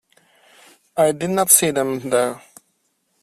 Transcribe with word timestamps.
I 0.97 1.11
did 1.11 1.29
not 1.29 1.51
see 1.51 1.69
them 1.69 2.09
there. 2.09 2.41